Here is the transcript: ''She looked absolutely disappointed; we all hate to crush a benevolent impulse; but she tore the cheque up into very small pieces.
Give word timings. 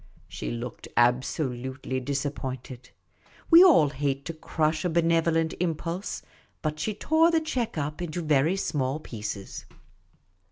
''She 0.27 0.49
looked 0.49 0.87
absolutely 0.97 1.99
disappointed; 1.99 2.89
we 3.51 3.63
all 3.63 3.89
hate 3.89 4.25
to 4.25 4.33
crush 4.33 4.83
a 4.83 4.89
benevolent 4.89 5.53
impulse; 5.59 6.23
but 6.63 6.79
she 6.79 6.95
tore 6.95 7.29
the 7.29 7.39
cheque 7.39 7.77
up 7.77 8.01
into 8.01 8.23
very 8.23 8.55
small 8.57 8.99
pieces. 8.99 9.65